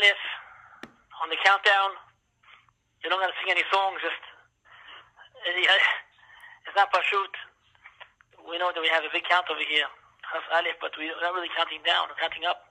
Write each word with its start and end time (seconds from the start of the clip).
On 0.00 1.28
the 1.28 1.36
countdown, 1.44 1.92
You're 3.04 3.12
not 3.12 3.20
going 3.20 3.28
to 3.28 3.36
sing 3.44 3.52
any 3.52 3.68
songs, 3.68 4.00
just, 4.00 4.16
uh, 5.44 5.84
it's 6.64 6.72
not 6.72 6.88
Pashut. 6.88 7.36
We 8.48 8.56
know 8.56 8.72
that 8.72 8.80
we 8.80 8.88
have 8.88 9.04
a 9.04 9.12
big 9.12 9.28
count 9.28 9.44
over 9.52 9.60
here, 9.60 9.84
Chaf 10.24 10.40
Aleph, 10.56 10.80
but 10.80 10.96
we're 10.96 11.12
not 11.20 11.36
really 11.36 11.52
counting 11.52 11.84
down, 11.84 12.08
we're 12.08 12.16
counting 12.16 12.48
up. 12.48 12.64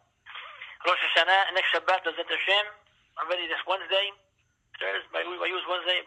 Rosh 0.90 0.98
Hashanah, 1.14 1.54
next 1.54 1.70
Shabbat, 1.70 2.02
Bezat 2.02 2.26
Hashem, 2.26 2.66
already 3.22 3.46
this 3.46 3.62
Wednesday, 3.70 4.10
Thursday, 4.82 5.22
we 5.30 5.46
use 5.54 5.62
Wednesday, 5.70 6.02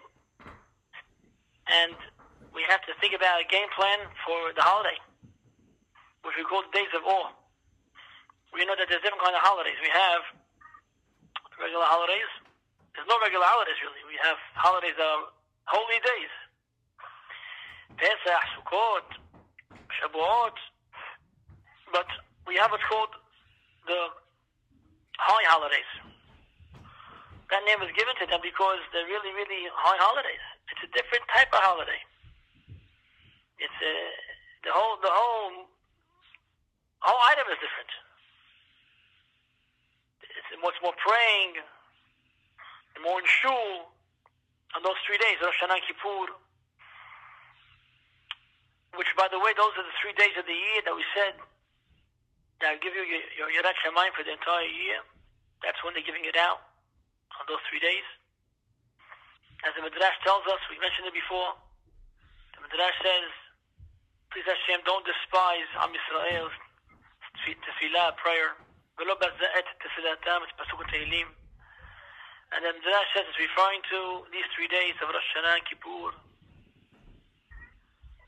and 1.70 1.94
we 2.50 2.66
have 2.66 2.82
to 2.90 2.98
think 2.98 3.14
about 3.14 3.38
a 3.38 3.46
game 3.46 3.70
plan 3.78 4.10
for 4.26 4.50
the 4.58 4.62
holiday, 4.66 4.98
which 6.26 6.34
we 6.34 6.42
call 6.42 6.66
the 6.66 6.74
Days 6.74 6.90
of 6.98 7.06
Awe. 7.06 7.30
We 8.50 8.66
know 8.66 8.74
that 8.74 8.90
there's 8.90 9.06
different 9.06 9.22
kind 9.22 9.38
of 9.38 9.42
holidays. 9.46 9.78
We 9.78 9.94
have 9.94 10.26
regular 11.82 11.98
holidays. 11.98 12.30
There's 12.94 13.08
no 13.08 13.18
regular 13.18 13.46
holidays 13.46 13.78
really. 13.82 14.02
We 14.06 14.14
have 14.22 14.38
holidays 14.54 14.94
that 14.94 15.02
are 15.02 15.26
holy 15.66 15.98
days. 15.98 16.32
Pesach, 17.98 18.44
Sukkot, 18.54 19.08
Shavuot. 19.98 20.56
But 21.90 22.06
we 22.46 22.54
have 22.56 22.70
what's 22.70 22.86
called 22.86 23.10
the 23.86 24.14
high 25.18 25.46
holidays. 25.50 25.90
That 27.50 27.66
name 27.66 27.82
was 27.82 27.90
given 27.98 28.14
to 28.22 28.26
them 28.30 28.40
because 28.40 28.80
they're 28.94 29.10
really, 29.10 29.34
really 29.34 29.68
high 29.74 29.98
holidays. 29.98 30.44
It's 30.70 30.86
a 30.86 30.90
different 30.94 31.26
type 31.34 31.52
of 31.52 31.60
holiday. 31.60 32.00
It's 33.58 33.78
a, 33.82 33.94
the 34.64 34.72
whole, 34.72 34.96
the 35.02 35.12
whole, 35.12 35.68
whole 37.04 37.22
item 37.28 37.44
is 37.52 37.58
different. 37.60 37.92
It's 40.24 40.48
much 40.64 40.80
more 40.80 40.96
praying, 40.96 41.60
more 43.03 43.19
in 43.21 43.27
shul 43.27 43.93
on 44.75 44.81
those 44.83 44.97
three 45.05 45.17
days, 45.17 45.37
Rosh 45.41 45.55
Hashanah 45.61 45.81
Kippur, 45.85 46.33
which, 48.97 49.07
by 49.15 49.29
the 49.29 49.37
way, 49.39 49.53
those 49.53 49.73
are 49.77 49.85
the 49.85 49.97
three 50.01 50.13
days 50.17 50.33
of 50.37 50.45
the 50.49 50.57
year 50.57 50.81
that 50.85 50.95
we 50.95 51.05
said 51.13 51.37
that 52.61 52.81
give 52.81 52.97
you 52.97 53.05
your, 53.05 53.23
your 53.37 53.49
Yirat 53.53 53.77
Shamayim 53.85 54.13
for 54.17 54.25
the 54.25 54.33
entire 54.33 54.65
year. 54.65 54.99
That's 55.61 55.77
when 55.85 55.93
they're 55.93 56.05
giving 56.05 56.25
it 56.25 56.37
out 56.37 56.65
on 57.37 57.45
those 57.45 57.61
three 57.69 57.81
days. 57.81 58.05
As 59.65 59.73
the 59.77 59.81
Midrash 59.81 60.17
tells 60.25 60.45
us, 60.49 60.61
we 60.69 60.77
mentioned 60.81 61.09
it 61.09 61.17
before, 61.17 61.53
the 62.57 62.61
Midrash 62.65 62.97
says, 63.01 63.29
please 64.33 64.45
Hashem, 64.45 64.85
don't 64.85 65.05
despise 65.05 65.69
Am 65.81 65.93
Yisrael's 65.93 66.53
tefillah, 67.45 68.17
prayer. 68.17 68.57
ולא 68.97 69.15
בזעת 69.15 69.65
תפילתם, 69.79 70.41
it's 70.43 70.53
Pasuk 70.57 70.81
Tehillim. 70.89 71.40
and 72.52 72.60
then 72.60 72.76
the 72.76 72.84
Midrash 72.84 73.08
says 73.16 73.32
referring 73.40 73.80
to 73.88 74.28
these 74.28 74.44
three 74.52 74.68
days 74.68 74.92
of 75.00 75.08
Rosh 75.08 75.24
Hashanah 75.32 75.56
and 75.56 75.64
Kippur. 75.64 76.12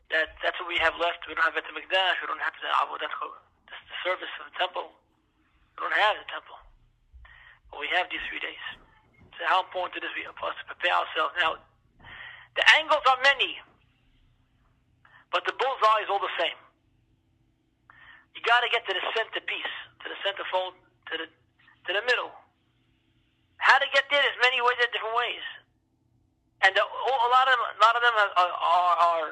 That, 0.08 0.32
that's 0.40 0.56
what 0.56 0.68
we 0.68 0.80
have 0.80 0.96
left. 0.96 1.28
We 1.28 1.36
don't 1.36 1.44
have 1.44 1.52
Bet 1.52 1.68
Mikdash, 1.68 2.16
we 2.24 2.26
don't 2.28 2.40
have 2.40 2.56
the 2.56 2.72
Avodat, 2.80 3.12
That's 3.68 3.84
the 3.84 3.98
service 4.00 4.32
of 4.40 4.48
the 4.48 4.56
temple. 4.56 4.96
We 5.76 5.84
don't 5.84 5.92
have 5.92 6.16
the 6.16 6.28
temple. 6.32 6.56
But 7.68 7.84
we 7.84 7.88
have 7.92 8.08
these 8.08 8.24
three 8.32 8.40
days. 8.40 8.64
So 9.36 9.44
how 9.44 9.60
important 9.66 10.00
it 10.00 10.08
is 10.08 10.14
for 10.40 10.48
us 10.48 10.56
to 10.62 10.66
prepare 10.72 10.94
ourselves. 10.94 11.34
Now, 11.36 11.60
the 12.56 12.64
angles 12.78 13.02
are 13.04 13.18
many, 13.20 13.58
but 15.34 15.42
the 15.44 15.52
bullseye 15.58 16.06
is 16.06 16.08
all 16.08 16.22
the 16.22 16.32
same. 16.38 16.56
You 18.32 18.40
got 18.46 18.62
to 18.62 18.70
get 18.70 18.86
to 18.86 18.94
the 18.94 19.04
centerpiece, 19.12 19.74
to 20.00 20.06
the 20.06 20.18
centerfold, 20.22 20.78
to 21.10 21.14
the 21.18 21.26
to 21.26 21.90
the 21.92 22.04
middle. 22.06 22.32
How 23.64 23.80
to 23.80 23.88
get 23.96 24.04
there? 24.12 24.20
There's 24.20 24.36
many 24.44 24.60
ways, 24.60 24.76
different 24.92 25.16
ways, 25.16 25.44
and 26.60 26.76
the, 26.76 26.84
a 26.84 27.28
lot 27.32 27.48
of 27.48 27.56
a 27.56 27.80
lot 27.80 27.96
of 27.96 28.02
them 28.04 28.12
are 28.12 28.52
are 28.52 29.28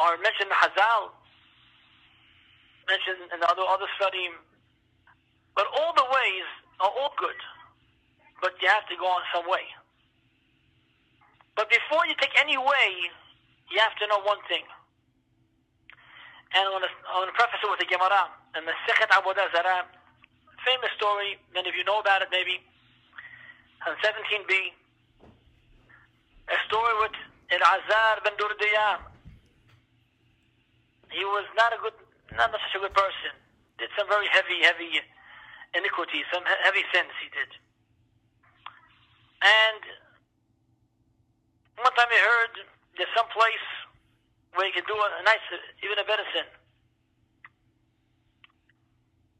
are, 0.00 0.16
mentioned 0.24 0.48
in 0.48 0.56
Hazal, 0.56 1.12
mentioned 2.88 3.28
in 3.28 3.36
the 3.36 3.44
other 3.44 3.60
other 3.68 3.84
study. 4.00 4.32
But 5.52 5.68
all 5.68 5.92
the 5.92 6.08
ways 6.08 6.48
are 6.80 6.88
all 6.88 7.12
good, 7.20 7.36
but 8.40 8.56
you 8.64 8.72
have 8.72 8.88
to 8.88 8.96
go 8.96 9.04
on 9.04 9.20
some 9.36 9.44
way. 9.44 9.68
But 11.60 11.68
before 11.68 12.08
you 12.08 12.16
take 12.16 12.32
any 12.40 12.56
way, 12.56 12.88
you 13.68 13.78
have 13.84 13.92
to 14.00 14.08
know 14.08 14.24
one 14.24 14.40
thing. 14.48 14.64
And 16.56 16.64
I 16.64 16.70
want 16.72 16.88
to, 16.88 17.36
preface 17.36 17.60
it 17.60 17.68
with 17.68 17.84
the 17.84 17.90
Gemara 17.90 18.32
and 18.56 18.64
the 18.64 18.72
Sechet 18.88 19.12
Avodah 19.12 19.52
Zarah. 19.52 19.84
Famous 20.64 20.88
story, 20.96 21.36
many 21.52 21.68
of 21.68 21.76
you 21.76 21.84
know 21.84 22.00
about 22.00 22.22
it 22.22 22.28
maybe. 22.32 22.64
On 23.86 23.96
17b, 24.04 24.52
a 26.52 26.56
story 26.68 26.94
with 27.00 27.16
Elazar 27.48 28.20
ben 28.24 28.36
Durdiyah. 28.36 29.00
He 31.10 31.24
was 31.24 31.46
not 31.56 31.72
a 31.72 31.78
good, 31.80 31.96
not 32.36 32.52
such 32.52 32.76
a 32.76 32.80
good 32.80 32.92
person. 32.92 33.32
Did 33.78 33.88
some 33.96 34.06
very 34.06 34.28
heavy, 34.28 34.60
heavy 34.62 35.00
iniquities, 35.74 36.28
some 36.32 36.44
heavy 36.44 36.84
sins 36.92 37.10
he 37.24 37.32
did. 37.32 37.50
And 39.40 39.82
one 41.80 41.94
time 41.96 42.12
he 42.12 42.20
heard 42.20 42.54
there's 43.00 43.14
some 43.16 43.32
place 43.32 43.66
where 44.54 44.66
he 44.68 44.72
can 44.76 44.84
do 44.84 44.94
a 44.94 45.22
nice, 45.24 45.40
even 45.82 45.96
a 45.96 46.04
better 46.04 46.26
sin. 46.36 46.44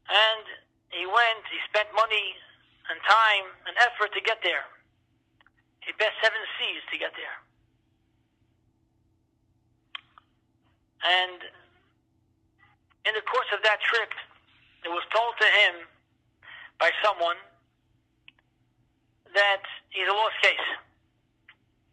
And 0.09 0.45
he 0.89 1.05
went, 1.05 1.45
he 1.47 1.61
spent 1.69 1.93
money 1.93 2.35
and 2.91 2.99
time 3.07 3.47
and 3.71 3.73
effort 3.87 4.11
to 4.11 4.21
get 4.21 4.43
there. 4.43 4.67
He 5.79 5.95
passed 5.95 6.19
seven 6.19 6.43
seas 6.59 6.83
to 6.91 6.99
get 6.99 7.15
there. 7.15 7.37
And 11.01 11.39
in 13.07 13.13
the 13.15 13.25
course 13.25 13.49
of 13.55 13.63
that 13.63 13.79
trip, 13.81 14.11
it 14.83 14.91
was 14.91 15.01
told 15.09 15.33
to 15.39 15.47
him 15.47 15.87
by 16.77 16.91
someone 17.01 17.39
that 19.33 19.63
he's 19.89 20.05
a 20.05 20.13
lost 20.13 20.37
case. 20.43 20.67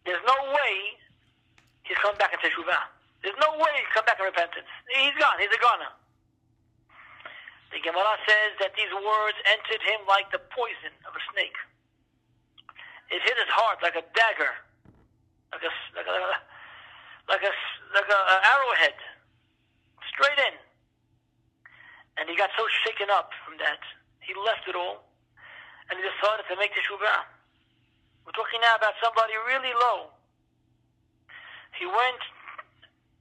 There's 0.04 0.20
no 0.26 0.36
way 0.50 0.98
he's 1.84 1.96
coming 2.02 2.18
back 2.18 2.34
into 2.34 2.44
Teshuvah. 2.44 2.90
There's 3.22 3.38
no 3.40 3.56
way 3.56 3.72
he'll 3.78 3.94
come 3.94 4.04
back 4.04 4.18
in 4.18 4.26
repentance. 4.26 4.68
He's 4.90 5.14
gone. 5.16 5.38
He's 5.38 5.52
a 5.52 5.60
goner. 5.62 5.92
The 7.68 7.80
Gemara 7.84 8.16
says 8.24 8.56
that 8.64 8.72
these 8.76 8.92
words 8.92 9.38
entered 9.44 9.82
him 9.84 10.00
like 10.08 10.32
the 10.32 10.40
poison 10.52 10.92
of 11.04 11.12
a 11.12 11.22
snake. 11.32 11.56
It 13.12 13.20
hit 13.20 13.36
his 13.36 13.52
heart 13.52 13.80
like 13.84 13.96
a 13.96 14.04
dagger, 14.16 14.52
like 15.52 15.64
a 15.64 15.72
like 15.96 16.08
a 16.08 16.18
like 17.28 17.44
a 17.44 17.52
like 17.92 18.08
a, 18.08 18.20
a 18.20 18.36
arrowhead, 18.56 18.96
straight 20.08 20.40
in. 20.48 20.56
And 22.16 22.28
he 22.28 22.36
got 22.36 22.50
so 22.56 22.64
shaken 22.84 23.08
up 23.12 23.30
from 23.46 23.56
that, 23.62 23.78
he 24.20 24.34
left 24.34 24.66
it 24.66 24.74
all, 24.74 25.06
and 25.88 25.96
he 25.96 26.02
decided 26.02 26.44
to 26.50 26.56
make 26.56 26.72
teshuvah. 26.74 27.24
We're 28.26 28.36
talking 28.36 28.60
now 28.60 28.76
about 28.76 28.92
somebody 29.00 29.32
really 29.48 29.72
low. 29.72 30.12
He 31.78 31.86
went 31.86 32.22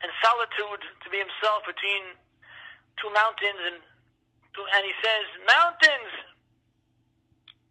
in 0.04 0.10
solitude 0.20 0.84
to 0.84 1.08
be 1.08 1.20
himself 1.22 1.64
between 1.64 2.18
two 3.00 3.08
mountains 3.14 3.62
and 3.72 3.78
and 4.66 4.82
he 4.86 4.96
says, 5.04 5.26
Mountains, 5.46 6.14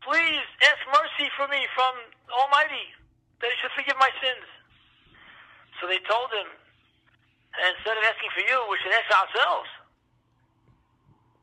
please 0.07 0.47
ask 0.63 0.81
mercy 0.95 1.27
for 1.35 1.51
me 1.51 1.67
from 1.75 1.95
Almighty 2.31 2.95
that 3.43 3.51
he 3.51 3.57
should 3.59 3.75
forgive 3.75 3.99
my 3.99 4.11
sins. 4.23 4.47
So 5.81 5.91
they 5.91 6.01
told 6.07 6.31
him, 6.33 6.49
instead 7.75 7.99
of 7.99 8.05
asking 8.07 8.33
for 8.33 8.45
you, 8.47 8.57
we 8.71 8.79
should 8.81 8.95
ask 8.95 9.09
ourselves. 9.11 9.71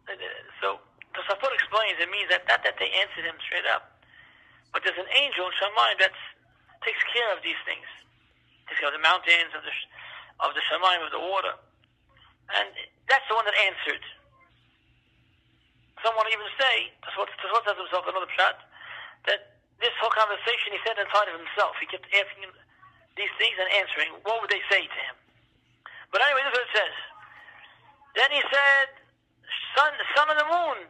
Uh, 0.10 0.19
so 0.60 0.68
the 1.13 1.22
Tosafot 1.22 1.54
explains 1.54 2.00
it 2.01 2.10
means 2.10 2.28
that 2.34 2.48
not 2.50 2.66
that 2.66 2.75
they 2.81 2.89
answered 3.04 3.24
him 3.28 3.38
straight 3.46 3.68
up, 3.69 4.00
but 4.74 4.81
there's 4.81 4.98
an 4.98 5.12
angel 5.13 5.46
in 5.48 5.54
Shamayim 5.60 5.98
that 6.01 6.16
takes 6.81 7.04
care 7.13 7.30
of 7.31 7.39
these 7.46 7.60
things. 7.63 7.86
Takes 8.68 8.81
care 8.81 8.89
of 8.89 8.98
the 8.98 9.06
mountains, 9.06 9.54
of 9.54 9.63
the 9.63 9.74
of 10.42 10.51
the 10.57 10.63
Shemaim, 10.66 11.06
of 11.06 11.13
the 11.13 11.22
water. 11.22 11.54
And 12.51 12.68
that's 13.07 13.24
the 13.30 13.36
one 13.38 13.46
that 13.46 13.56
answered. 13.63 14.04
Someone 16.04 16.28
even 16.30 16.46
say, 16.60 16.92
Tosfot 17.08 17.32
says 17.32 17.80
himself 17.80 18.04
another 18.06 18.30
shot, 18.36 18.60
that 19.26 19.56
this 19.80 19.96
whole 20.04 20.12
conversation 20.12 20.76
he 20.76 20.80
said 20.84 21.00
inside 21.00 21.32
of 21.32 21.40
himself. 21.40 21.80
He 21.80 21.88
kept 21.88 22.06
asking 22.12 22.52
these 23.16 23.32
things 23.40 23.56
and 23.56 23.68
answering. 23.80 24.12
What 24.28 24.44
would 24.44 24.52
they 24.52 24.64
say 24.68 24.84
to 24.84 25.00
him? 25.08 25.16
But 26.12 26.22
anyway, 26.24 26.44
this 26.46 26.54
is 26.54 26.60
what 26.60 26.68
it 26.68 26.76
says. 26.76 26.96
Then 28.20 28.30
he 28.36 28.42
said, 28.52 28.88
Son, 29.74 29.92
son 30.14 30.28
of 30.30 30.38
the 30.38 30.46
moon, 30.46 30.86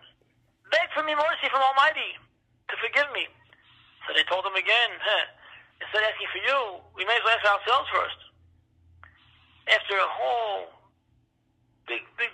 beg 0.73 0.91
for 0.91 1.05
me 1.05 1.15
mercy 1.15 1.47
from 1.47 1.63
Almighty 1.63 2.19
to 2.67 2.75
forgive 2.81 3.07
me. 3.15 3.29
So 4.05 4.11
they 4.11 4.27
told 4.27 4.43
him 4.43 4.57
again, 4.59 4.91
huh, 4.99 5.25
instead 5.79 6.03
of 6.03 6.11
asking 6.11 6.31
for 6.35 6.43
you, 6.43 6.59
we 6.97 7.07
may 7.07 7.15
as 7.15 7.23
well 7.23 7.37
ask 7.39 7.45
ourselves 7.47 7.87
first 7.93 8.19
after 9.71 9.95
a 9.95 10.09
whole 10.11 10.67
big, 11.87 12.03
big 12.19 12.31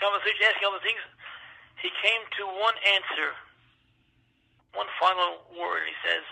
conversation, 0.00 0.40
asking 0.48 0.64
all 0.64 0.76
the 0.76 0.84
things, 0.84 1.02
he 1.84 1.92
came 2.02 2.24
to 2.40 2.44
one 2.48 2.76
answer. 2.96 3.36
one 4.74 4.88
final 5.00 5.46
word. 5.58 5.86
He 5.88 5.96
says, 6.04 6.26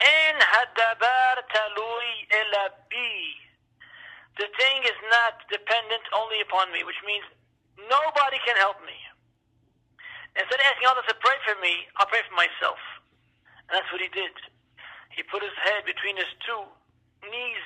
"En 0.00 0.36
hadabar 0.40 1.36
talui 1.52 2.28
elabi." 2.30 3.36
The 4.38 4.48
thing 4.58 4.84
is 4.84 4.98
not 5.10 5.48
dependent 5.50 6.04
only 6.14 6.40
upon 6.42 6.72
me, 6.72 6.84
which 6.84 7.00
means 7.06 7.24
nobody 7.78 8.38
can 8.46 8.56
help 8.56 8.80
me. 8.84 8.96
Instead 10.36 10.60
of 10.60 10.66
asking 10.66 10.88
others 10.88 11.06
to 11.08 11.14
pray 11.16 11.36
for 11.44 11.60
me, 11.60 11.88
I'll 11.96 12.06
pray 12.06 12.22
for 12.28 12.34
myself. 12.36 12.78
And 13.68 13.78
that's 13.78 13.92
what 13.92 14.00
he 14.00 14.08
did. 14.08 14.32
He 15.10 15.22
put 15.24 15.42
his 15.42 15.54
head 15.64 15.84
between 15.86 16.16
his 16.16 16.30
two 16.46 16.64
knees 17.30 17.64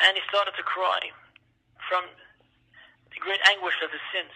and 0.00 0.16
he 0.16 0.22
started 0.28 0.54
to 0.56 0.64
cry 0.64 1.00
from 1.88 2.04
the 3.12 3.20
great 3.20 3.40
anguish 3.48 3.76
of 3.84 3.92
his 3.92 4.02
sins. 4.12 4.32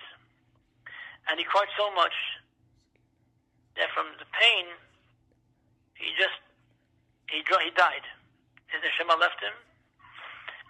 And 1.28 1.40
he 1.40 1.44
cried 1.44 1.70
so 1.76 1.88
much 1.94 2.14
that 3.76 3.88
from 3.96 4.12
the 4.20 4.28
pain, 4.36 4.66
he 5.96 6.12
just, 6.18 6.36
he, 7.30 7.40
he 7.40 7.70
died. 7.74 8.04
His 8.68 8.82
neshama 8.84 9.18
left 9.18 9.40
him. 9.40 9.54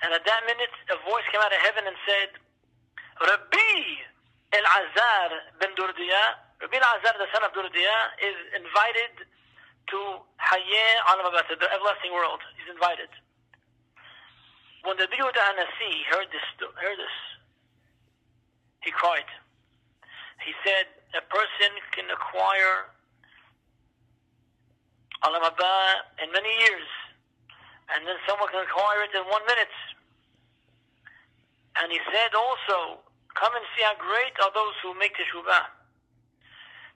And 0.03 0.13
at 0.13 0.25
that 0.25 0.43
minute, 0.47 0.75
a 0.93 0.99
voice 1.09 1.25
came 1.33 1.41
out 1.41 1.53
of 1.53 1.61
heaven 1.65 1.89
and 1.89 1.97
said, 2.05 2.31
Rabbi 3.21 3.73
El-Azar 4.53 5.29
ben 5.59 5.73
Durdiya, 5.75 6.23
Rabbi 6.61 6.77
El-Azar, 6.77 7.15
the 7.19 7.31
son 7.33 7.43
of 7.43 7.53
Durdiya, 7.57 7.97
is 8.23 8.37
invited 8.55 9.27
to 9.91 9.99
Hayeh 10.41 10.93
Alam 11.13 11.33
the 11.33 11.69
everlasting 11.73 12.13
world. 12.13 12.41
He's 12.59 12.71
invited. 12.73 13.09
When 14.85 14.97
the 14.97 15.09
Yehuda 15.09 15.41
Hanasi 15.41 16.05
heard 16.13 16.29
this, 16.29 16.45
heard 16.77 16.99
this, 16.99 17.17
he 18.83 18.91
cried. 18.91 19.25
He 20.45 20.53
said, 20.61 20.87
a 21.17 21.25
person 21.33 21.73
can 21.97 22.05
acquire 22.13 22.93
Alam 25.25 25.41
in 26.21 26.29
many 26.37 26.53
years, 26.61 26.89
and 27.97 28.05
then 28.05 28.21
someone 28.29 28.53
can 28.53 28.61
acquire 28.61 29.01
it 29.09 29.13
in 29.17 29.25
one 29.33 29.41
minute. 29.49 29.73
And 31.81 31.89
he 31.91 31.99
said 32.13 32.37
also, 32.37 33.01
come 33.35 33.57
and 33.57 33.65
see 33.75 33.83
how 33.83 33.97
great 33.97 34.37
are 34.45 34.53
those 34.53 34.77
who 34.85 34.93
make 35.01 35.17
teshuvah. 35.17 35.65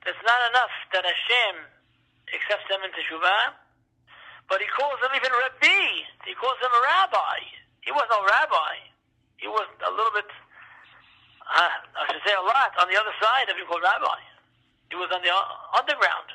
That's 0.05 0.23
not 0.23 0.41
enough 0.53 0.75
that 0.93 1.09
Hashem 1.09 1.65
accepts 2.37 2.69
them 2.69 2.85
in 2.85 2.93
teshuvah, 2.93 3.57
but 4.49 4.61
he 4.61 4.69
calls 4.77 5.01
them 5.01 5.13
even 5.17 5.33
Rabbi. 5.33 6.05
He 6.25 6.35
calls 6.37 6.61
them 6.61 6.73
a 6.73 6.83
rabbi. 6.85 7.41
He 7.81 7.93
was 7.93 8.05
no 8.13 8.21
rabbi. 8.25 8.93
He 9.41 9.49
was 9.49 9.67
a 9.85 9.91
little 9.91 10.13
bit, 10.13 10.29
uh, 11.49 11.73
I 11.97 12.05
should 12.13 12.25
say 12.25 12.37
a 12.37 12.45
lot, 12.45 12.77
on 12.77 12.89
the 12.93 12.99
other 12.99 13.15
side 13.17 13.49
of 13.49 13.57
being 13.57 13.69
called 13.69 13.85
rabbi. 13.85 14.21
He 14.93 14.97
was 14.97 15.09
on 15.13 15.21
the 15.25 15.33
underground. 15.77 16.29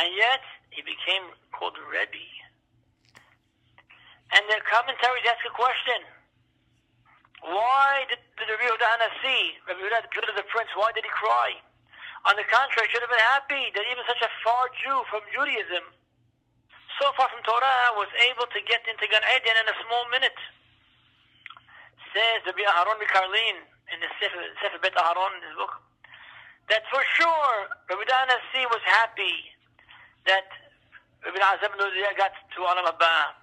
And 0.00 0.12
yet, 0.16 0.40
he 0.72 0.80
became 0.80 1.36
called 1.52 1.76
Rebbe. 1.76 2.24
And 4.32 4.42
the 4.48 4.60
commentaries 4.64 5.28
ask 5.28 5.44
a 5.44 5.52
question. 5.52 6.00
Why 7.44 8.08
did, 8.08 8.22
did 8.38 8.48
Rabbi 8.48 8.64
Yehuda 8.64 9.08
see, 9.20 9.58
Rabbi 9.68 9.80
Yehuda, 9.82 10.08
the 10.08 10.40
the 10.40 10.46
prince, 10.48 10.70
why 10.78 10.94
did 10.96 11.04
he 11.04 11.12
cry? 11.12 11.58
On 12.24 12.38
the 12.38 12.46
contrary, 12.48 12.88
he 12.88 12.90
should 12.94 13.04
have 13.04 13.12
been 13.12 13.28
happy 13.34 13.68
that 13.74 13.84
even 13.90 14.06
such 14.08 14.22
a 14.22 14.30
far 14.46 14.70
Jew 14.78 15.02
from 15.10 15.26
Judaism, 15.34 15.84
so 17.02 17.10
far 17.18 17.28
from 17.28 17.42
Torah, 17.44 17.98
was 17.98 18.08
able 18.30 18.46
to 18.46 18.60
get 18.64 18.86
into 18.86 19.04
Gan 19.10 19.26
Eden 19.36 19.58
in 19.58 19.66
a 19.68 19.76
small 19.84 20.06
minute 20.08 20.38
says 22.12 22.44
Rabbi 22.44 22.60
Aharon 22.60 23.00
Mikarlin 23.00 23.64
in 23.92 24.00
the 24.00 24.10
Sefer, 24.16 24.40
Sefer 24.64 24.80
Bet 24.80 24.96
Aharon, 24.96 25.36
in 25.36 25.44
his 25.44 25.56
book, 25.56 25.76
that 26.72 26.82
for 26.88 27.04
sure 27.20 27.68
Rabbi 27.92 28.04
Danasi 28.08 28.64
was 28.72 28.80
happy 28.88 29.52
that 30.24 30.48
Rabbi 31.20 31.36
Azam 31.36 31.76
got 32.16 32.32
to 32.32 32.60
Alam 32.64 32.88
Haba. 32.88 33.36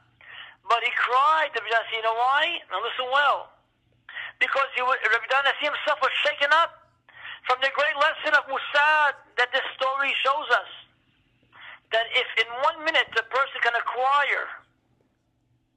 But 0.66 0.82
he 0.82 0.92
cried, 0.98 1.54
Rabbi 1.54 1.70
Danasi, 1.70 2.02
you 2.02 2.06
know 2.06 2.18
why? 2.18 2.58
Now 2.74 2.82
listen 2.82 3.06
well. 3.14 3.54
Because 4.42 4.70
he 4.74 4.82
was, 4.82 4.98
Rabbi 5.06 5.30
Danasi 5.30 5.70
himself 5.70 6.02
was 6.02 6.14
shaken 6.26 6.50
up 6.58 6.90
from 7.46 7.62
the 7.62 7.70
great 7.78 7.96
lesson 8.02 8.34
of 8.34 8.50
Mussar 8.50 9.14
that 9.38 9.54
this 9.54 9.66
story 9.78 10.12
shows 10.26 10.50
us. 10.58 10.72
That 11.94 12.06
if 12.14 12.28
in 12.42 12.50
one 12.66 12.86
minute 12.86 13.10
a 13.18 13.26
person 13.30 13.58
can 13.62 13.74
acquire 13.78 14.46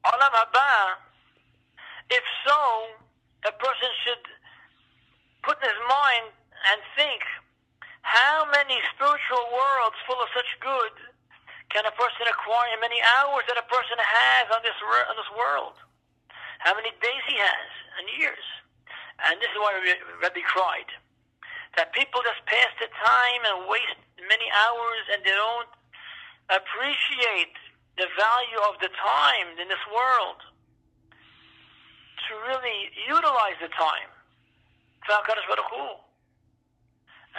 Alam 0.09 0.33
Haba, 0.33 1.01
if 2.11 2.25
so, 2.45 2.61
a 3.49 3.53
person 3.57 3.91
should 4.05 4.25
put 5.43 5.59
in 5.59 5.69
his 5.69 5.83
mind 5.87 6.31
and 6.73 6.79
think, 6.95 7.23
how 8.03 8.47
many 8.51 8.79
spiritual 8.95 9.45
worlds 9.55 9.99
full 10.07 10.19
of 10.19 10.31
such 10.35 10.49
good 10.59 10.95
can 11.71 11.87
a 11.87 11.95
person 11.95 12.27
acquire 12.27 12.71
in 12.75 12.81
many 12.83 12.99
hours 13.19 13.47
that 13.47 13.59
a 13.59 13.67
person 13.71 13.99
has 13.99 14.47
on 14.51 14.63
this 14.63 14.77
on 14.83 15.17
this 15.19 15.31
world? 15.35 15.79
How 16.63 16.75
many 16.75 16.91
days 17.03 17.23
he 17.27 17.39
has 17.39 17.69
and 17.99 18.07
years? 18.19 18.47
And 19.27 19.39
this 19.39 19.51
is 19.51 19.59
why 19.59 19.75
Rabbi 20.23 20.43
cried 20.47 20.91
that 21.77 21.95
people 21.95 22.21
just 22.23 22.43
pass 22.47 22.71
the 22.79 22.91
time 22.91 23.43
and 23.49 23.71
waste 23.71 23.99
many 24.29 24.47
hours 24.53 25.05
and 25.15 25.25
they 25.25 25.33
don't 25.33 25.73
appreciate 26.53 27.57
the 27.97 28.09
value 28.19 28.61
of 28.69 28.77
the 28.81 28.93
time 28.93 29.57
in 29.57 29.69
this 29.69 29.85
world 29.89 30.41
to 32.29 32.33
really 32.49 32.93
utilize 33.09 33.57
the 33.61 33.73
time 33.73 34.11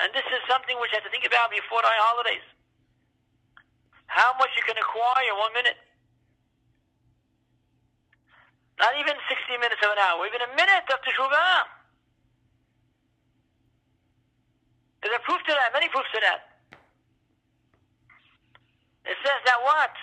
And 0.03 0.09
this 0.11 0.25
is 0.33 0.41
something 0.49 0.75
which 0.81 0.91
I 0.91 0.99
have 0.99 1.07
to 1.07 1.13
think 1.13 1.23
about 1.23 1.53
before 1.53 1.79
the 1.79 1.89
holidays. 1.89 2.43
How 4.07 4.33
much 4.37 4.49
you 4.57 4.63
can 4.65 4.77
acquire 4.77 5.25
in 5.29 5.37
one 5.37 5.53
minute. 5.53 5.77
Not 8.81 8.97
even 8.97 9.13
60 9.13 9.63
minutes 9.63 9.81
of 9.85 9.93
an 9.93 10.01
hour, 10.01 10.25
even 10.25 10.41
a 10.41 10.51
minute 10.57 10.85
of 10.89 10.99
teshuvah. 11.05 11.69
There's 15.01 15.15
a 15.15 15.23
proof 15.23 15.39
to 15.45 15.53
that, 15.53 15.71
many 15.73 15.89
proofs 15.89 16.09
to 16.15 16.19
that. 16.19 16.53
It 19.05 19.17
says 19.19 19.39
that 19.45 19.59
what? 19.61 19.93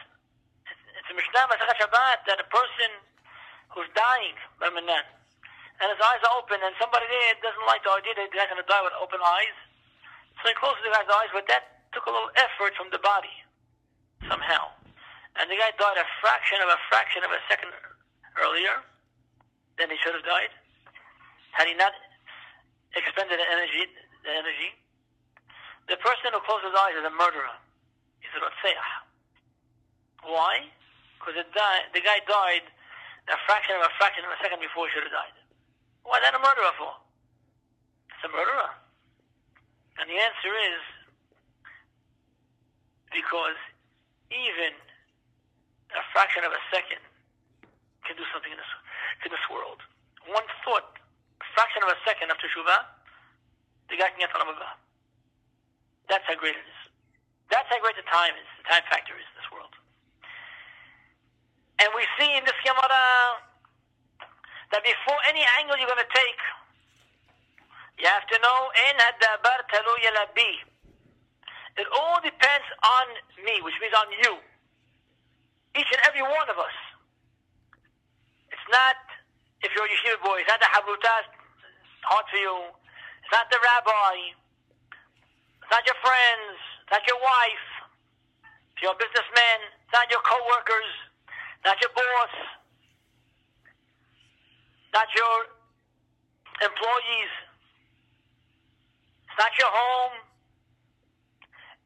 It's 0.69 1.09
a 1.09 1.15
Mishnah 1.17 1.49
Masachat 1.49 1.77
Shabbat 1.81 2.29
that 2.29 2.39
a 2.39 2.49
person 2.53 2.91
who's 3.73 3.89
dying, 3.97 4.37
and 5.81 5.88
his 5.88 6.00
eyes 6.00 6.21
are 6.23 6.37
open, 6.37 6.61
and 6.61 6.77
somebody 6.77 7.09
there 7.09 7.41
doesn't 7.41 7.67
like 7.67 7.82
the 7.82 7.93
idea 7.97 8.12
that 8.21 8.28
the 8.28 8.37
guy's 8.37 8.52
going 8.52 8.61
to 8.61 8.69
die 8.69 8.85
with 8.85 8.95
open 9.00 9.21
eyes, 9.25 9.57
so 10.40 10.49
he 10.49 10.55
closes 10.57 10.85
the 10.85 10.93
guy's 10.93 11.09
eyes, 11.09 11.33
but 11.33 11.49
that 11.49 11.88
took 11.93 12.05
a 12.07 12.12
little 12.12 12.31
effort 12.37 12.76
from 12.76 12.93
the 12.93 13.00
body, 13.00 13.33
somehow. 14.28 14.71
And 15.40 15.49
the 15.49 15.57
guy 15.57 15.73
died 15.75 15.97
a 15.97 16.07
fraction 16.21 16.61
of 16.61 16.69
a 16.69 16.78
fraction 16.93 17.25
of 17.25 17.33
a 17.33 17.40
second 17.49 17.73
earlier 18.38 18.85
than 19.81 19.88
he 19.88 19.97
should 20.05 20.12
have 20.12 20.26
died, 20.26 20.52
had 21.57 21.66
he 21.66 21.75
not 21.75 21.97
expended 22.95 23.40
the 23.40 23.49
energy. 23.49 23.88
The 24.21 24.37
energy. 24.37 24.76
The 25.88 25.97
person 25.97 26.37
who 26.37 26.45
closes 26.45 26.69
his 26.69 26.76
eyes 26.76 26.93
is 26.93 27.09
a 27.09 27.14
murderer. 27.16 27.57
He's 28.21 28.28
a 28.37 28.45
Rotseach. 28.45 28.85
Why? 30.28 30.69
Because 31.16 31.40
the 31.40 31.49
guy 32.05 32.19
died 32.28 32.69
a 33.33 33.38
fraction 33.49 33.81
of 33.81 33.88
a 33.88 33.93
fraction 33.97 34.28
of 34.28 34.37
a 34.37 34.38
second 34.45 34.61
before 34.61 34.87
he 34.87 34.93
should 34.93 35.09
have 35.09 35.16
died. 35.16 35.33
Why 36.04 36.21
that 36.21 36.35
a 36.35 36.40
murderer 36.40 36.75
for? 36.76 36.92
It's 38.11 38.25
a 38.25 38.33
murderer. 38.33 38.71
And 40.00 40.09
the 40.09 40.16
answer 40.16 40.52
is 40.73 40.83
because 43.12 43.59
even 44.30 44.73
a 45.92 46.02
fraction 46.14 46.47
of 46.47 46.52
a 46.54 46.62
second 46.71 47.02
can 48.07 48.14
do 48.16 48.25
something 48.33 48.50
in 48.50 48.59
this, 48.59 48.73
in 49.26 49.30
this 49.35 49.45
world. 49.50 49.83
One 50.30 50.47
thought, 50.62 50.97
a 51.42 51.49
fraction 51.52 51.83
of 51.83 51.90
a 51.90 51.99
second 52.07 52.30
of 52.30 52.38
teshuvah, 52.38 52.87
the 53.90 53.99
guy 53.99 54.09
can 54.14 54.23
get 54.23 54.30
on 54.33 54.47
That's 56.07 56.25
how 56.30 56.38
great 56.38 56.54
it 56.54 56.62
is. 56.62 56.80
That's 57.50 57.66
how 57.66 57.83
great 57.83 57.99
the 57.99 58.07
time 58.07 58.38
is, 58.38 58.47
the 58.62 58.66
time 58.71 58.87
factor 58.87 59.19
is 59.19 59.26
in 59.26 59.37
this 59.42 59.50
world. 59.50 59.75
And 61.83 61.90
we 61.99 62.07
see 62.14 62.30
in 62.38 62.47
this 62.47 62.57
Gemara 62.62 63.50
that 64.71 64.83
before 64.83 65.19
any 65.29 65.43
angle 65.59 65.77
you're 65.79 65.91
going 65.91 66.03
to 66.03 66.15
take, 66.15 66.41
you 67.99 68.07
have 68.07 68.27
to 68.31 68.37
know, 68.41 68.61
in 68.89 68.97
hadabar 68.97 69.61
talu 69.69 69.93
yalabi. 70.00 70.53
It 71.77 71.87
all 71.93 72.19
depends 72.23 72.69
on 72.83 73.07
me, 73.45 73.61
which 73.62 73.77
means 73.83 73.95
on 73.95 74.09
you. 74.11 74.35
Each 75.77 75.91
and 75.91 76.03
every 76.09 76.23
one 76.23 76.49
of 76.50 76.59
us. 76.59 76.77
It's 78.50 78.69
not, 78.73 78.99
if 79.62 79.71
you're 79.75 79.87
a 79.87 79.93
yeshiva 79.93 80.19
boy, 80.25 80.43
it's 80.43 80.50
not 80.50 80.59
the 80.59 80.71
habrutas, 80.73 81.27
hard 82.03 82.27
for 82.31 82.41
you. 82.41 82.75
It's 83.23 83.33
not 83.33 83.47
the 83.53 83.61
rabbi. 83.62 84.35
It's 85.62 85.71
not 85.71 85.87
your 85.87 85.99
friends. 86.03 86.59
It's 86.83 86.91
not 86.91 87.05
your 87.07 87.21
wife. 87.23 87.67
If 88.75 88.83
you're 88.83 88.97
a 88.97 88.99
businessman, 88.99 89.59
it's 89.87 89.95
not 89.95 90.11
your 90.11 90.25
co-workers 90.27 91.11
not 91.65 91.77
your 91.81 91.91
boss, 91.93 92.35
not 94.92 95.06
your 95.14 95.37
employees, 96.62 97.32
it's 99.26 99.38
not 99.38 99.52
your 99.59 99.70
home, 99.70 100.16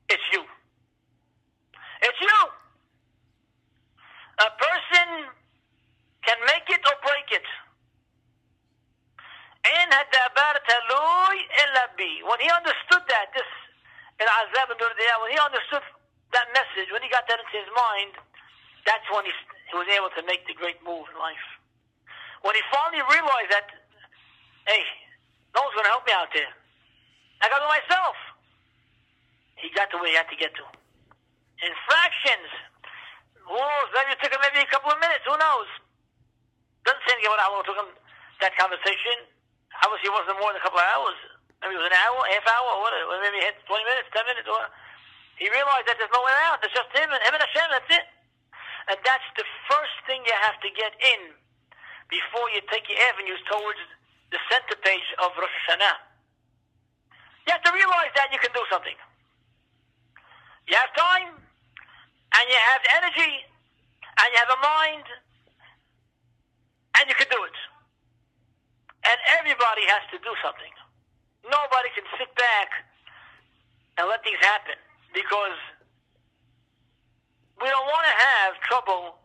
it's 0.08 0.22
you. 0.32 0.42
It's 2.02 2.20
you. 2.20 2.40
A 4.40 4.50
person 4.60 5.08
can 6.26 6.38
make 6.46 6.68
it 6.68 6.82
or 6.84 6.96
break 7.02 7.30
it. 7.32 7.46
When 12.24 12.40
he 12.40 12.50
understood 12.50 13.04
that, 13.08 13.30
this 13.32 13.46
in 14.20 14.26
Azab 14.26 14.68
when 14.74 15.30
he 15.30 15.38
understood 15.38 15.82
that 16.32 16.46
message, 16.52 16.90
when 16.92 17.02
he 17.02 17.08
got 17.08 17.26
that 17.28 17.38
into 17.38 17.56
his 17.56 17.70
mind, 17.74 18.18
that's 18.86 19.06
when 19.10 19.24
he 19.24 19.32
was 19.74 19.86
able 19.88 20.10
to 20.18 20.22
make 20.26 20.46
the 20.46 20.54
great 20.54 20.82
move 20.84 21.06
in 21.14 21.18
life. 21.18 21.53
When 22.44 22.52
he 22.52 22.60
finally 22.68 23.00
realized 23.08 23.50
that, 23.56 23.72
hey, 24.68 24.84
no 25.56 25.64
one's 25.64 25.72
going 25.72 25.88
to 25.88 25.94
help 25.96 26.04
me 26.04 26.12
out 26.12 26.28
there. 26.36 26.52
I 27.40 27.48
got 27.48 27.56
to 27.56 27.64
do 27.64 27.72
it 27.72 27.76
myself. 27.80 28.16
He 29.56 29.72
got 29.72 29.88
to 29.88 29.96
where 29.96 30.12
he 30.12 30.16
had 30.20 30.28
to 30.28 30.36
get 30.36 30.52
to. 30.60 30.64
In 31.64 31.72
fractions, 31.88 32.52
rules, 33.48 33.88
maybe 33.96 34.12
it 34.12 34.20
took 34.20 34.28
him 34.28 34.44
maybe 34.44 34.60
a 34.60 34.68
couple 34.68 34.92
of 34.92 35.00
minutes, 35.00 35.24
who 35.24 35.32
knows? 35.40 35.68
Doesn't 36.84 37.00
say 37.08 37.16
anything 37.16 37.32
about 37.32 37.40
how 37.40 37.56
long 37.56 37.64
it 37.64 37.68
took 37.72 37.80
him 37.80 37.90
that 38.44 38.52
conversation. 38.60 39.24
Obviously, 39.80 40.12
it 40.12 40.16
wasn't 40.20 40.36
more 40.36 40.52
than 40.52 40.60
a 40.60 40.64
couple 40.68 40.84
of 40.84 40.88
hours. 40.92 41.16
Maybe 41.64 41.80
it 41.80 41.80
was 41.80 41.88
an 41.88 41.96
hour, 41.96 42.20
half 42.28 42.44
hour, 42.44 42.68
or 42.76 42.80
whatever. 42.84 43.24
Maybe 43.24 43.40
it 43.40 43.56
20 43.64 43.88
minutes, 43.88 44.12
10 44.12 44.20
minutes. 44.28 44.44
Or 44.52 44.68
he 45.40 45.48
realized 45.48 45.88
that 45.88 45.96
there's 45.96 46.12
no 46.12 46.20
way 46.20 46.36
out. 46.44 46.60
It's 46.60 46.76
just 46.76 46.92
him 46.92 47.08
and 47.08 47.24
him 47.24 47.32
and 47.32 47.40
Hashem. 47.40 47.72
That's 47.72 47.88
it. 47.88 48.04
And 48.92 49.00
that's 49.00 49.28
the 49.40 49.48
first 49.72 49.96
thing 50.04 50.20
you 50.28 50.36
have 50.44 50.60
to 50.60 50.68
get 50.76 50.92
in 51.00 51.40
before 52.14 52.46
you 52.54 52.62
take 52.70 52.86
your 52.86 53.00
avenues 53.10 53.42
towards 53.50 53.82
the 54.30 54.38
center 54.46 54.78
page 54.86 55.08
of 55.18 55.34
Rosh 55.34 55.50
Hashanah. 55.66 55.98
You 57.46 57.50
have 57.58 57.64
to 57.66 57.74
realize 57.74 58.14
that 58.14 58.30
you 58.30 58.38
can 58.38 58.54
do 58.54 58.62
something. 58.70 58.94
You 60.70 60.78
have 60.78 60.94
time, 60.94 61.34
and 61.34 62.44
you 62.46 62.58
have 62.70 62.82
energy, 63.02 63.34
and 64.22 64.26
you 64.30 64.38
have 64.38 64.54
a 64.54 64.60
mind, 64.62 65.06
and 66.98 67.04
you 67.10 67.16
can 67.18 67.28
do 67.28 67.40
it. 67.42 67.58
And 69.04 69.18
everybody 69.36 69.84
has 69.90 70.06
to 70.14 70.18
do 70.22 70.32
something. 70.40 70.72
Nobody 71.44 71.90
can 71.92 72.06
sit 72.16 72.30
back 72.38 72.70
and 73.98 74.08
let 74.08 74.24
things 74.24 74.40
happen 74.40 74.78
because 75.12 75.60
we 77.60 77.68
don't 77.68 77.86
want 77.86 78.06
to 78.08 78.16
have 78.16 78.56
trouble 78.64 79.20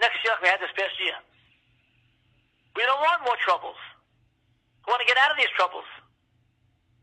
next 0.00 0.16
year 0.24 0.32
like 0.32 0.42
we 0.42 0.48
had 0.48 0.60
this 0.64 0.72
past 0.72 0.96
year. 0.96 1.18
We 2.76 2.84
don't 2.84 3.00
want 3.00 3.24
more 3.24 3.40
troubles. 3.40 3.80
We 4.84 4.92
want 4.92 5.00
to 5.00 5.08
get 5.08 5.18
out 5.18 5.32
of 5.32 5.40
these 5.40 5.50
troubles. 5.56 5.88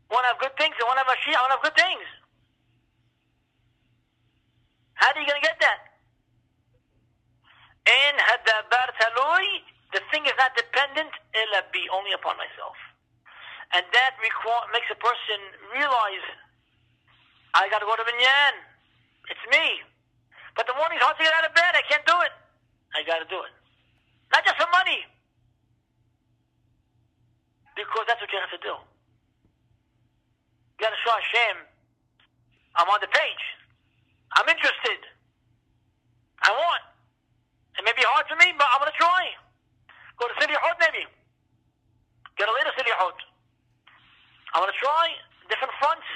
We 0.08 0.14
want 0.14 0.24
to 0.24 0.30
have 0.32 0.40
good 0.40 0.56
things 0.56 0.72
We 0.78 0.86
want 0.86 0.96
to 0.96 1.04
have 1.04 1.10
Mashiach. 1.10 1.34
We 1.34 1.42
want 1.42 1.50
to 1.50 1.58
have 1.58 1.66
good 1.66 1.78
things. 1.78 2.06
How 4.94 5.10
are 5.10 5.18
you 5.18 5.26
going 5.26 5.42
to 5.42 5.46
get 5.46 5.58
that? 5.60 5.94
In 7.84 8.16
hadabar 8.16 8.88
talui, 8.96 9.60
the 9.92 10.00
thing 10.08 10.24
is 10.24 10.32
not 10.40 10.56
dependent, 10.56 11.12
illa 11.36 11.60
be 11.74 11.84
only 11.92 12.16
upon 12.16 12.38
myself. 12.40 12.78
And 13.74 13.84
that 13.92 14.16
require, 14.22 14.64
makes 14.72 14.88
a 14.88 14.96
person 14.96 15.38
realize, 15.74 16.24
I 17.52 17.68
got 17.68 17.82
to 17.82 17.86
go 17.86 17.98
to 17.98 18.06
Minyan. 18.06 18.54
It's 19.28 19.44
me. 19.50 19.82
But 20.56 20.70
the 20.70 20.74
morning's 20.78 21.02
hard 21.02 21.18
to 21.18 21.24
get 21.26 21.34
out 21.34 21.44
of 21.44 21.54
bed. 21.54 21.74
I 21.74 21.82
can't 21.90 22.06
do 22.06 22.14
it. 22.22 22.32
I 22.94 23.02
got 23.02 23.18
to 23.18 23.28
do 23.28 23.42
it. 23.42 23.52
Not 24.30 24.46
just 24.46 24.56
for 24.56 24.70
money. 24.70 25.02
Because 27.74 28.06
that's 28.06 28.22
what 28.22 28.30
you 28.30 28.38
have 28.38 28.54
to 28.54 28.62
do. 28.62 28.74
You 28.78 30.78
got 30.78 30.94
to 30.94 31.00
show 31.02 31.10
Hashem, 31.10 31.66
I'm 32.74 32.90
on 32.90 32.98
the 33.00 33.10
page. 33.10 33.44
I'm 34.34 34.48
interested. 34.50 35.00
I 36.42 36.50
want. 36.50 36.82
It 37.78 37.82
may 37.86 37.94
be 37.94 38.02
hard 38.06 38.26
for 38.26 38.38
me, 38.38 38.54
but 38.58 38.66
I'm 38.70 38.82
going 38.82 38.90
to 38.90 38.98
try. 38.98 39.22
Go 40.18 40.26
to 40.30 40.36
City 40.38 40.54
Hut 40.54 40.78
maybe. 40.78 41.06
Get 42.38 42.50
a 42.50 42.54
later 42.54 42.74
City 42.74 42.90
Hut. 42.94 43.18
I'm 44.54 44.62
going 44.62 44.70
to 44.70 44.80
try 44.82 45.14
different 45.50 45.74
fronts. 45.78 46.06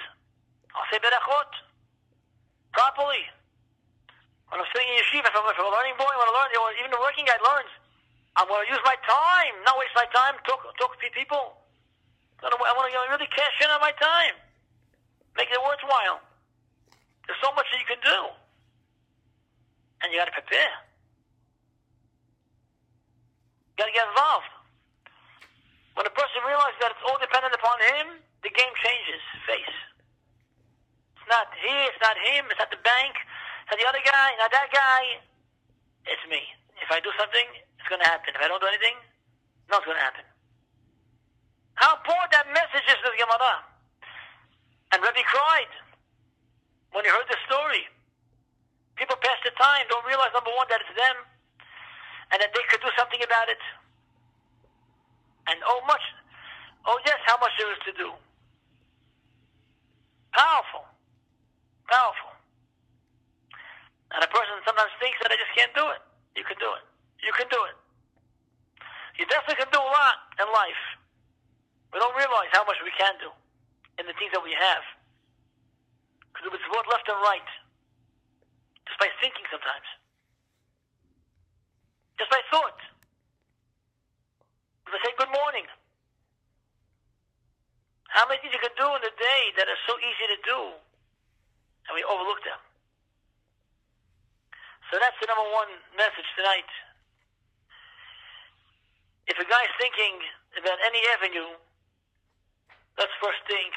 I'll 0.74 0.86
say 0.90 0.98
berachot 1.02 1.50
properly. 2.74 3.26
When 4.50 4.62
I'm 4.62 4.68
sitting 4.70 4.86
in 4.86 5.02
yeshiva, 5.02 5.28
if 5.28 5.34
I'm, 5.34 5.44
if 5.50 5.58
I'm 5.58 5.66
a 5.66 5.74
learning 5.74 5.98
boy, 5.98 6.08
when 6.08 6.26
I 6.26 6.32
learn, 6.32 6.48
know, 6.54 6.64
even 6.78 6.90
the 6.94 7.02
working 7.02 7.26
guy 7.26 7.38
learns. 7.42 7.72
I'm 8.38 8.46
going 8.46 8.62
to 8.62 8.70
use 8.70 8.82
my 8.86 8.94
time, 9.02 9.54
not 9.66 9.74
waste 9.82 9.98
my 9.98 10.06
time, 10.14 10.38
talk, 10.46 10.62
talk 10.78 10.94
to 10.94 11.08
people. 11.10 11.58
I 12.38 12.54
want 12.78 12.86
to 12.86 13.10
really 13.10 13.26
cash 13.34 13.58
in 13.58 13.66
on 13.66 13.82
my 13.82 13.90
time. 13.98 14.38
Make 15.34 15.50
it 15.50 15.58
worthwhile. 15.58 16.22
There's 17.28 17.38
so 17.44 17.52
much 17.52 17.68
that 17.68 17.78
you 17.78 17.84
can 17.84 18.00
do. 18.00 18.20
And 20.00 20.08
you 20.08 20.16
got 20.16 20.32
to 20.32 20.36
prepare. 20.36 20.72
You 23.76 23.84
got 23.84 23.92
to 23.92 23.94
get 23.94 24.08
involved. 24.08 24.48
When 25.92 26.08
a 26.08 26.14
person 26.14 26.40
realizes 26.46 26.80
that 26.80 26.96
it's 26.96 27.04
all 27.04 27.20
dependent 27.20 27.52
upon 27.52 27.76
him, 27.84 28.06
the 28.40 28.50
game 28.54 28.72
changes 28.80 29.20
face. 29.44 29.76
It's 31.18 31.28
not 31.28 31.52
he, 31.58 31.74
it's 31.90 32.00
not 32.00 32.16
him, 32.16 32.48
it's 32.48 32.62
not 32.62 32.70
the 32.70 32.80
bank, 32.80 33.18
it's 33.66 33.74
not 33.74 33.78
the 33.82 33.88
other 33.90 34.00
guy, 34.06 34.28
not 34.38 34.48
that 34.54 34.70
guy. 34.70 35.20
It's 36.06 36.22
me. 36.30 36.40
If 36.78 36.88
I 36.88 37.02
do 37.02 37.10
something, 37.18 37.44
it's 37.76 37.88
going 37.90 38.00
to 38.00 38.08
happen. 38.08 38.32
If 38.32 38.40
I 38.40 38.46
don't 38.46 38.62
do 38.62 38.70
anything, 38.70 38.96
nothing's 39.68 39.90
going 39.90 40.00
to 40.00 40.06
happen. 40.06 40.24
How 41.74 41.98
important 41.98 42.30
that 42.32 42.46
message 42.54 42.86
is 42.88 42.98
to 43.02 43.10
the 43.10 43.18
Gemara. 43.18 43.60
And 44.94 45.02
Rabbi 45.02 45.26
cried 45.26 45.70
when 46.92 47.04
he 47.04 47.10
heard 47.10 47.28
the 47.28 47.38
story. 47.46 47.84
People 48.96 49.16
pass 49.22 49.38
the 49.46 49.54
time, 49.54 49.86
don't 49.88 50.04
realize, 50.06 50.34
number 50.34 50.50
one, 50.58 50.66
that 50.70 50.82
it's 50.82 50.94
them, 50.98 51.16
and 52.34 52.42
that 52.42 52.50
they 52.50 52.64
could 52.66 52.82
do 52.82 52.90
something 52.98 53.22
about 53.22 53.46
it. 53.48 53.62
And 55.46 55.62
oh, 55.64 55.80
much, 55.86 56.02
oh, 56.84 56.98
yes, 57.06 57.16
how 57.24 57.38
much 57.38 57.54
there 57.56 57.70
is 57.72 57.80
to 57.86 57.92
do. 57.94 58.10
Powerful. 60.34 60.84
Powerful. 61.88 62.32
And 64.12 64.24
a 64.24 64.30
person 64.30 64.58
sometimes 64.66 64.92
thinks 65.00 65.16
that 65.22 65.30
I 65.32 65.36
just 65.36 65.52
can't 65.56 65.72
do 65.72 65.84
it. 65.94 66.02
You 66.36 66.44
can 66.44 66.58
do 66.58 66.70
it. 66.76 66.84
You 67.22 67.32
can 67.32 67.48
do 67.48 67.60
it. 67.70 67.76
You 69.18 69.26
definitely 69.26 69.62
can 69.62 69.70
do 69.72 69.80
a 69.82 69.90
lot 69.90 70.16
in 70.38 70.46
life. 70.52 70.82
We 71.92 71.98
don't 71.98 72.14
realize 72.14 72.50
how 72.52 72.64
much 72.64 72.78
we 72.84 72.92
can 72.94 73.14
do 73.20 73.30
in 73.98 74.06
the 74.06 74.14
things 74.18 74.32
that 74.32 74.42
we 74.42 74.54
have. 74.54 74.84
Because 76.38 76.54
it's 76.54 76.70
both 76.70 76.86
left 76.86 77.10
and 77.10 77.18
right. 77.26 77.50
Just 78.86 78.98
by 79.02 79.10
thinking 79.18 79.42
sometimes. 79.50 79.88
Just 82.14 82.30
by 82.30 82.38
thought. 82.46 82.78
If 84.86 84.94
I 84.94 84.98
say 85.02 85.12
good 85.18 85.34
morning. 85.34 85.66
How 88.14 88.24
many 88.30 88.38
things 88.40 88.54
you 88.54 88.62
can 88.62 88.72
do 88.78 88.86
in 88.86 89.02
a 89.02 89.14
day 89.18 89.42
that 89.58 89.66
are 89.66 89.82
so 89.84 89.98
easy 89.98 90.26
to 90.30 90.38
do 90.46 90.60
and 91.90 91.92
we 91.92 92.06
overlook 92.06 92.40
them? 92.46 92.62
So 94.90 94.96
that's 94.96 95.18
the 95.20 95.28
number 95.28 95.44
one 95.52 95.68
message 95.98 96.24
tonight. 96.38 96.70
If 99.28 99.36
a 99.36 99.44
guy's 99.44 99.74
thinking 99.76 100.22
about 100.56 100.78
any 100.86 101.02
avenue, 101.18 101.52
let's 102.96 103.12
first 103.20 103.44
think 103.44 103.76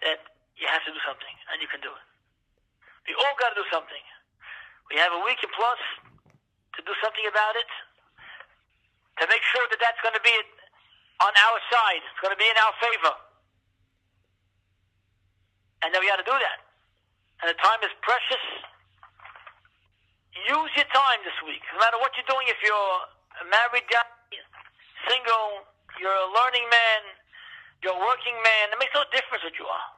that 0.00 0.33
you 0.58 0.66
have 0.70 0.82
to 0.86 0.92
do 0.94 1.02
something, 1.02 1.34
and 1.52 1.58
you 1.58 1.68
can 1.68 1.82
do 1.82 1.90
it. 1.90 2.06
We 3.08 3.12
all 3.18 3.34
got 3.36 3.52
to 3.52 3.58
do 3.58 3.66
something. 3.68 4.04
We 4.88 4.96
have 5.00 5.12
a 5.12 5.22
week 5.24 5.40
and 5.42 5.52
plus 5.52 5.80
to 6.78 6.80
do 6.82 6.94
something 7.00 7.26
about 7.28 7.54
it, 7.56 7.70
to 9.20 9.24
make 9.30 9.42
sure 9.54 9.64
that 9.70 9.78
that's 9.80 10.00
going 10.02 10.16
to 10.16 10.24
be 10.24 10.34
on 11.22 11.32
our 11.32 11.58
side. 11.70 12.02
It's 12.02 12.20
going 12.20 12.34
to 12.34 12.40
be 12.40 12.48
in 12.48 12.58
our 12.58 12.74
favor. 12.82 13.14
And 15.84 15.92
then 15.92 16.00
we 16.00 16.08
got 16.08 16.18
to 16.18 16.26
do 16.26 16.34
that. 16.34 16.58
And 17.44 17.52
the 17.52 17.58
time 17.60 17.78
is 17.84 17.92
precious. 18.00 18.44
Use 20.48 20.72
your 20.74 20.90
time 20.90 21.20
this 21.22 21.38
week. 21.46 21.62
No 21.76 21.78
matter 21.78 22.00
what 22.02 22.10
you're 22.18 22.26
doing, 22.26 22.48
if 22.50 22.58
you're 22.64 22.94
a 23.42 23.46
married 23.46 23.86
guy, 23.86 24.02
single, 25.06 25.68
you're 26.00 26.10
a 26.10 26.28
learning 26.34 26.66
man, 26.66 27.00
you're 27.84 27.94
a 27.94 28.02
working 28.02 28.34
man, 28.42 28.72
it 28.74 28.78
makes 28.80 28.96
no 28.96 29.04
difference 29.14 29.44
what 29.44 29.54
you 29.54 29.66
are. 29.68 29.93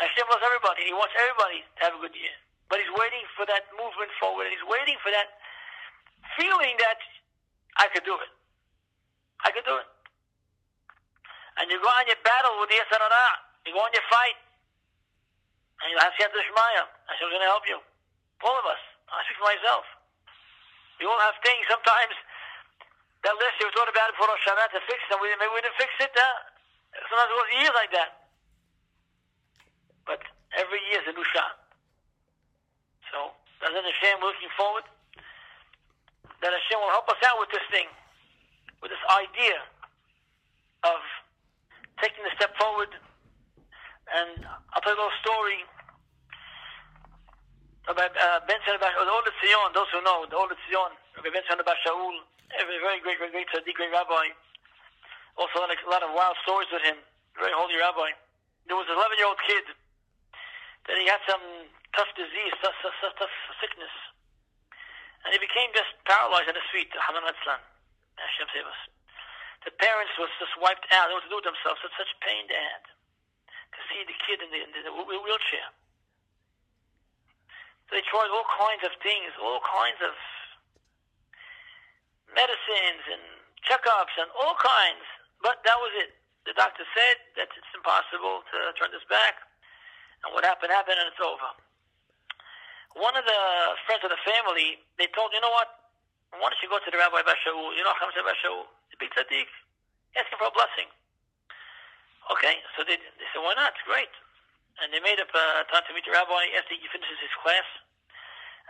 Hashem 0.00 0.24
loves 0.32 0.40
everybody. 0.40 0.88
He 0.88 0.96
wants 0.96 1.12
everybody 1.20 1.60
to 1.60 1.80
have 1.84 1.92
a 1.92 2.00
good 2.00 2.16
year. 2.16 2.32
But 2.72 2.80
he's 2.80 2.92
waiting 2.96 3.24
for 3.36 3.44
that 3.44 3.68
movement 3.76 4.08
forward. 4.16 4.48
And 4.48 4.52
he's 4.56 4.64
waiting 4.64 4.96
for 5.04 5.12
that 5.12 5.28
feeling 6.40 6.72
that 6.80 6.98
I 7.76 7.92
could 7.92 8.08
do 8.08 8.16
it. 8.16 8.32
I 9.44 9.52
could 9.52 9.68
do 9.68 9.76
it. 9.76 9.88
And 11.60 11.68
you 11.68 11.76
go 11.76 11.90
on 11.92 12.08
your 12.08 12.16
battle 12.24 12.56
with 12.64 12.72
the 12.72 12.80
Yetzer 12.80 12.96
Hara. 12.96 13.26
You 13.68 13.76
go 13.76 13.84
on 13.84 13.92
your 13.92 14.06
fight. 14.08 14.38
And 15.84 15.92
you 15.92 15.98
have 16.00 16.16
Siyat 16.16 16.32
Shmaya. 16.32 16.84
Hashem's 17.12 17.32
going 17.36 17.44
to 17.44 17.52
help 17.52 17.68
you. 17.68 17.76
All 18.40 18.56
of 18.56 18.64
us. 18.64 18.80
I 19.10 19.20
speak 19.26 19.36
for 19.36 19.50
myself. 19.50 19.84
We 20.96 21.04
all 21.04 21.18
have 21.20 21.36
things 21.44 21.66
sometimes 21.68 22.14
that 23.26 23.34
list 23.36 23.60
you 23.60 23.68
thought 23.76 23.90
about 23.90 24.08
it 24.08 24.16
for 24.16 24.24
Rosh 24.24 24.40
Hashanah 24.48 24.70
to 24.76 24.80
fix 24.88 25.00
them. 25.12 25.20
We, 25.20 25.28
maybe 25.36 25.52
we 25.52 25.60
didn't 25.60 25.76
fix 25.76 25.92
it. 26.00 26.12
Uh, 26.12 26.24
sometimes 27.08 27.28
it 27.32 27.36
was 27.36 27.50
years 27.60 27.74
like 27.76 27.92
that. 27.92 28.19
But 30.06 30.20
every 30.56 30.80
year 30.90 31.00
is 31.02 31.08
a 31.08 31.14
new 31.14 31.26
shot. 31.32 31.60
So 33.12 33.34
in 33.66 33.76
Hashem, 33.76 34.20
we're 34.22 34.32
looking 34.32 34.54
forward 34.56 34.84
that 36.40 36.50
Hashem 36.52 36.78
will 36.80 36.94
help 36.96 37.08
us 37.12 37.20
out 37.28 37.36
with 37.36 37.52
this 37.52 37.64
thing, 37.68 37.88
with 38.80 38.88
this 38.88 39.04
idea 39.12 39.60
of 40.88 41.00
taking 42.00 42.24
a 42.24 42.32
step 42.36 42.56
forward. 42.56 42.88
And 44.08 44.48
I'll 44.72 44.80
tell 44.80 44.96
you 44.96 44.98
a 44.98 45.02
little 45.04 45.20
story 45.20 45.60
about 47.86 48.16
uh, 48.16 48.40
Ben 48.48 48.56
Shalom, 48.64 48.80
the 48.80 49.12
Old 49.12 49.28
Zion, 49.44 49.70
those 49.76 49.90
who 49.92 50.00
know, 50.00 50.24
the 50.24 50.36
Old 50.40 50.50
Zion, 50.68 50.92
Rabbi 51.20 51.28
Ben 51.28 51.44
Shalom 51.44 51.66
Shaul, 51.84 52.16
a 52.56 52.62
very 52.64 52.80
great, 52.80 53.20
great, 53.20 53.30
great, 53.30 53.46
great, 53.46 53.76
great 53.76 53.92
rabbi. 53.92 54.32
Also, 55.38 55.62
a 55.62 55.68
lot 55.88 56.02
of 56.02 56.10
wild 56.16 56.34
stories 56.42 56.68
with 56.72 56.82
him. 56.82 56.98
Very 57.38 57.54
holy 57.54 57.78
rabbi. 57.78 58.10
There 58.66 58.76
was 58.76 58.88
an 58.90 58.98
11 58.98 59.16
year 59.16 59.28
old 59.30 59.40
kid 59.46 59.64
that 60.90 60.98
he 60.98 61.06
had 61.06 61.22
some 61.22 61.70
tough 61.94 62.10
disease, 62.18 62.50
tough, 62.58 62.74
tough, 62.82 62.98
tough, 62.98 63.14
tough 63.14 63.34
sickness. 63.62 63.94
And 65.22 65.30
he 65.30 65.38
became 65.38 65.70
just 65.70 65.94
paralyzed 66.02 66.50
on 66.50 66.58
his 66.58 66.66
feet. 66.74 66.90
Haman 66.90 67.22
Hashem 67.22 68.48
save 68.50 68.66
us. 68.66 68.80
The 69.62 69.70
parents 69.78 70.10
was 70.18 70.32
just 70.42 70.56
wiped 70.58 70.90
out. 70.90 71.06
They 71.06 71.14
what 71.14 71.22
to 71.22 71.30
do 71.30 71.38
themselves. 71.46 71.78
Such, 71.84 71.94
such 71.94 72.10
pain 72.26 72.50
they 72.50 72.58
had 72.58 72.82
to 73.70 73.80
see 73.92 74.02
the 74.02 74.16
kid 74.26 74.42
in 74.42 74.50
the, 74.50 74.60
in 74.66 74.70
the 74.82 74.90
wheelchair. 74.90 75.68
So 77.86 77.90
they 77.94 78.02
tried 78.08 78.32
all 78.34 78.48
kinds 78.50 78.82
of 78.82 78.90
things, 79.04 79.30
all 79.38 79.62
kinds 79.62 80.00
of 80.02 80.14
medicines 82.34 83.04
and 83.14 83.22
checkups 83.62 84.14
and 84.18 84.32
all 84.34 84.56
kinds. 84.58 85.06
But 85.38 85.62
that 85.68 85.78
was 85.78 85.92
it. 86.02 86.16
The 86.48 86.56
doctor 86.56 86.88
said 86.96 87.16
that 87.36 87.52
it's 87.52 87.72
impossible 87.76 88.42
to 88.48 88.72
turn 88.80 88.90
this 88.90 89.04
back. 89.12 89.49
And 90.24 90.36
what 90.36 90.44
happened 90.44 90.72
happened 90.72 91.00
and 91.00 91.08
it's 91.08 91.20
over. 91.20 91.50
One 92.98 93.14
of 93.14 93.24
the 93.24 93.40
friends 93.86 94.02
of 94.02 94.10
the 94.10 94.20
family, 94.26 94.82
they 94.98 95.06
told, 95.14 95.32
you 95.32 95.40
know 95.40 95.54
what? 95.54 95.80
Why 96.34 96.50
don't 96.50 96.62
you 96.62 96.70
go 96.70 96.78
to 96.78 96.90
the 96.90 96.98
Rabbi 96.98 97.22
Bashaul? 97.22 97.74
You 97.74 97.82
know 97.82 97.94
Hamza 97.98 98.22
Bashaul? 98.22 98.66
The 98.92 98.98
big 98.98 99.14
tzaddik. 99.14 99.50
Ask 100.18 100.30
him 100.30 100.38
for 100.42 100.50
a 100.50 100.54
blessing. 100.54 100.90
Okay, 102.30 102.62
so 102.78 102.86
they, 102.86 102.98
they 102.98 103.26
said, 103.34 103.42
why 103.42 103.54
not? 103.58 103.74
Great. 103.86 104.10
And 104.82 104.94
they 104.94 105.02
made 105.02 105.18
up 105.18 105.30
a 105.34 105.66
time 105.70 105.82
to 105.86 105.92
meet 105.94 106.06
the 106.06 106.14
rabbi 106.14 106.50
after 106.58 106.74
he 106.78 106.86
finishes 106.90 107.18
his 107.18 107.34
class. 107.42 107.66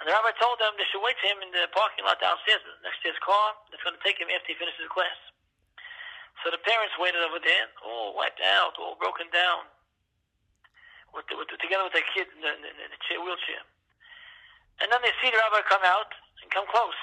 And 0.00 0.08
the 0.08 0.16
rabbi 0.16 0.32
told 0.40 0.56
them 0.60 0.76
they 0.80 0.88
should 0.88 1.04
wait 1.04 1.20
for 1.20 1.28
him 1.28 1.44
in 1.44 1.52
the 1.52 1.68
parking 1.76 2.08
lot 2.08 2.20
downstairs 2.24 2.64
next 2.80 3.04
to 3.04 3.12
his 3.12 3.20
car 3.20 3.52
that's 3.68 3.84
going 3.84 3.96
to 3.96 4.04
take 4.04 4.16
him 4.16 4.32
after 4.32 4.48
he 4.48 4.56
finishes 4.56 4.80
his 4.80 4.92
class. 4.92 5.16
So 6.40 6.48
the 6.48 6.60
parents 6.64 6.96
waited 6.96 7.20
over 7.20 7.36
there, 7.36 7.68
all 7.84 8.16
wiped 8.16 8.40
out, 8.40 8.80
all 8.80 8.96
broken 8.96 9.28
down, 9.28 9.68
with 11.14 11.26
with 11.34 11.48
the, 11.50 11.56
together 11.58 11.84
with 11.86 11.94
their 11.94 12.06
kid 12.14 12.30
in 12.34 12.40
the, 12.42 12.52
in 12.54 12.90
chair, 13.06 13.18
wheelchair. 13.20 13.62
And 14.80 14.88
then 14.88 15.00
they 15.04 15.12
see 15.20 15.28
the 15.28 15.36
rabbi 15.36 15.60
come 15.68 15.84
out 15.84 16.08
and 16.40 16.48
come 16.48 16.64
close. 16.70 16.96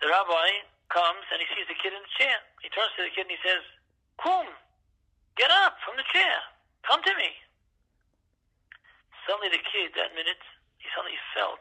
The 0.00 0.08
rabbi 0.08 0.64
comes 0.88 1.24
and 1.32 1.40
he 1.40 1.46
sees 1.52 1.68
the 1.68 1.76
kid 1.76 1.92
in 1.92 2.00
the 2.00 2.14
chair. 2.16 2.36
He 2.64 2.72
turns 2.72 2.92
to 2.96 3.04
the 3.04 3.12
kid 3.12 3.28
and 3.28 3.34
he 3.36 3.42
says, 3.44 3.60
Kum, 4.16 4.48
get 5.36 5.52
up 5.52 5.76
from 5.84 6.00
the 6.00 6.06
chair. 6.12 6.36
Come 6.88 7.04
to 7.04 7.14
me. 7.18 7.36
Suddenly 9.28 9.52
the 9.52 9.64
kid, 9.68 9.92
that 9.98 10.14
minute, 10.14 10.40
he 10.78 10.86
suddenly 10.94 11.18
felt 11.34 11.60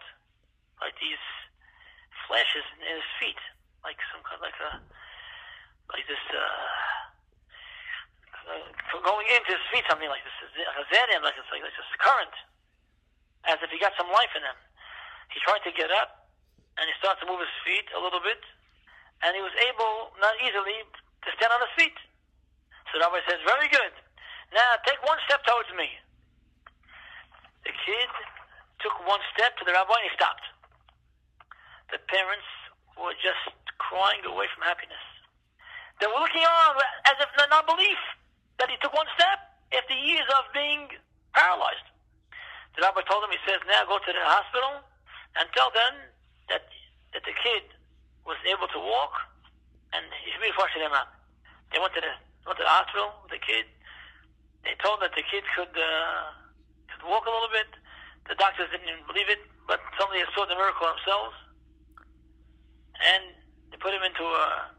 like 0.79 0.93
these 1.01 1.21
flashes 2.29 2.63
in 2.77 2.85
his 2.85 3.07
feet, 3.17 3.41
like 3.81 3.97
some 4.13 4.21
kind 4.21 4.37
of 4.37 4.45
like 4.45 4.59
a, 4.61 4.71
like 5.91 6.05
this, 6.05 6.21
uh, 6.29 7.14
uh, 8.45 9.01
going 9.01 9.27
into 9.29 9.51
his 9.53 9.65
feet, 9.73 9.85
something 9.89 10.09
like 10.09 10.21
this, 10.21 10.35
like 10.57 11.35
it's 11.37 11.51
like, 11.51 11.63
this 11.65 11.91
current, 12.01 12.35
as 13.49 13.57
if 13.61 13.69
he 13.69 13.77
got 13.81 13.93
some 13.97 14.09
life 14.09 14.31
in 14.37 14.41
him. 14.45 14.57
He 15.33 15.41
tried 15.41 15.65
to 15.65 15.73
get 15.73 15.89
up, 15.89 16.29
and 16.77 16.85
he 16.85 16.93
started 17.01 17.25
to 17.25 17.27
move 17.27 17.41
his 17.41 17.55
feet 17.65 17.89
a 17.97 17.99
little 17.99 18.21
bit, 18.21 18.41
and 19.25 19.33
he 19.33 19.41
was 19.41 19.53
able, 19.65 20.13
not 20.21 20.37
easily, 20.45 20.85
to 21.25 21.29
stand 21.35 21.49
on 21.49 21.61
his 21.65 21.73
feet. 21.73 21.97
So 22.93 23.01
rabbi 23.01 23.19
says, 23.25 23.41
very 23.43 23.67
good. 23.67 23.93
Now 24.53 24.77
take 24.85 25.01
one 25.01 25.17
step 25.25 25.41
towards 25.43 25.69
me. 25.73 25.89
The 27.65 27.73
kid 27.73 28.09
took 28.79 28.93
one 29.09 29.19
step 29.33 29.57
to 29.57 29.65
the 29.65 29.73
rabbi 29.73 29.97
and 29.97 30.05
he 30.05 30.13
stopped. 30.13 30.45
The 31.89 31.97
parents 32.05 32.45
were 32.93 33.17
just 33.17 33.41
crying 33.81 34.21
away 34.29 34.45
from 34.53 34.61
happiness. 34.63 35.01
They 35.97 36.05
were 36.05 36.21
looking 36.21 36.45
on 36.45 36.77
as 37.09 37.17
if 37.17 37.29
in 37.33 37.49
non-belief 37.49 38.01
that 38.59 38.69
he 38.69 38.77
took 38.79 38.93
one 38.93 39.07
step 39.15 39.39
after 39.75 39.93
years 39.93 40.27
of 40.39 40.47
being 40.53 40.87
paralyzed. 41.33 41.87
The 42.75 42.83
rabbi 42.83 43.03
told 43.07 43.23
him, 43.23 43.31
he 43.31 43.39
says, 43.47 43.59
now 43.67 43.87
go 43.87 43.99
to 43.99 44.11
the 44.11 44.23
hospital 44.23 44.83
and 45.39 45.47
tell 45.55 45.71
them 45.71 45.93
that, 46.51 46.67
that 47.15 47.23
the 47.23 47.35
kid 47.39 47.63
was 48.27 48.39
able 48.47 48.67
to 48.67 48.79
walk 48.79 49.15
and 49.95 50.03
he 50.23 50.31
should 50.31 50.43
be 50.43 50.51
them 50.51 50.91
out. 50.91 51.07
They 51.71 51.79
went 51.79 51.95
to 51.95 52.03
the, 52.03 52.13
went 52.43 52.59
to 52.59 52.67
the 52.67 52.71
hospital 52.71 53.15
with 53.23 53.31
the 53.31 53.39
kid. 53.39 53.67
They 54.67 54.75
told 54.83 54.99
that 54.99 55.15
the 55.15 55.23
kid 55.23 55.47
could, 55.55 55.71
uh, 55.71 56.35
could 56.91 57.03
walk 57.07 57.23
a 57.27 57.31
little 57.31 57.51
bit. 57.51 57.69
The 58.27 58.35
doctors 58.35 58.67
didn't 58.73 58.89
even 58.89 59.05
believe 59.07 59.29
it, 59.29 59.39
but 59.67 59.79
they 60.11 60.25
saw 60.35 60.43
the 60.43 60.57
miracle 60.57 60.89
themselves. 60.89 61.35
And 62.99 63.23
they 63.71 63.77
put 63.77 63.93
him 63.93 64.03
into 64.03 64.23
a 64.23 64.71